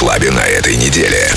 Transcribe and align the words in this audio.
клабе 0.00 0.30
на 0.30 0.40
этой 0.40 0.76
неделе. 0.76 1.30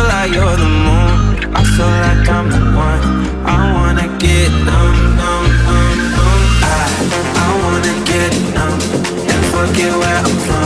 Feel 0.00 0.08
like 0.08 0.32
you're 0.32 0.56
the 0.56 0.68
moon, 0.86 1.54
I 1.54 1.62
feel 1.74 1.86
like 1.86 2.28
I'm 2.28 2.48
the 2.50 2.60
one. 2.76 3.02
I 3.44 3.72
wanna 3.74 4.06
get 4.18 4.50
numb, 4.68 4.98
numb, 5.20 5.46
numb, 5.66 5.98
numb. 6.16 6.42
I, 6.62 6.86
I 7.42 7.48
wanna 7.62 7.94
get 8.10 8.32
numb 8.56 8.80
and 9.32 9.42
forget 9.52 9.92
where 10.00 10.18
I'm 10.18 10.38
from. 10.46 10.59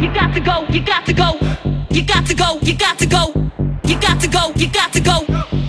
you 0.00 0.12
got 0.14 0.32
to 0.34 0.40
go, 0.40 0.64
you 0.70 0.80
got 0.80 1.04
to 1.06 1.12
go, 1.12 1.38
you 1.90 2.04
got 2.04 2.26
to 2.26 2.34
go, 2.34 2.58
you 2.62 2.76
got 2.76 2.98
to 2.98 3.06
go, 3.06 3.30
you 3.84 3.98
got 3.98 4.20
to 4.20 4.28
go, 4.28 4.52
you 4.54 4.70
got 4.70 4.92
to 4.92 5.00
go, 5.00 5.24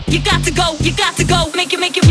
you 0.08 0.22
got 0.22 0.44
to 0.44 0.52
go, 0.52 0.76
you 0.80 0.96
got 0.96 1.16
to 1.16 1.24
go, 1.24 1.52
make 1.56 1.74
it, 1.74 1.80
make 1.80 1.98
it. 1.98 2.09